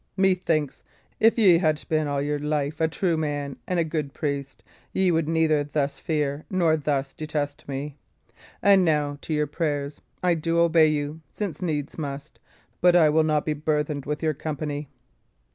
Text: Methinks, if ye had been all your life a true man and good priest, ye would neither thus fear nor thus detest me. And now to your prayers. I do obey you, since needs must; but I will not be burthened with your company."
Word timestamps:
Methinks, 0.17 0.81
if 1.19 1.37
ye 1.37 1.59
had 1.59 1.83
been 1.87 2.07
all 2.07 2.23
your 2.23 2.39
life 2.39 2.81
a 2.81 2.87
true 2.87 3.17
man 3.17 3.57
and 3.67 3.87
good 3.91 4.15
priest, 4.15 4.63
ye 4.91 5.11
would 5.11 5.29
neither 5.29 5.63
thus 5.63 5.99
fear 5.99 6.43
nor 6.49 6.75
thus 6.75 7.13
detest 7.13 7.67
me. 7.67 7.97
And 8.63 8.83
now 8.83 9.19
to 9.21 9.31
your 9.31 9.45
prayers. 9.45 10.01
I 10.23 10.33
do 10.33 10.57
obey 10.59 10.87
you, 10.87 11.21
since 11.29 11.61
needs 11.61 11.99
must; 11.99 12.39
but 12.81 12.95
I 12.95 13.09
will 13.11 13.21
not 13.23 13.45
be 13.45 13.53
burthened 13.53 14.07
with 14.07 14.23
your 14.23 14.33
company." 14.33 14.89